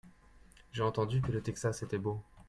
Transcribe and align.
J'ai 0.71 0.81
entendu 0.81 1.21
que 1.21 1.31
le 1.31 1.43
Texas 1.43 1.83
était 1.83 1.99
beau. 1.99 2.23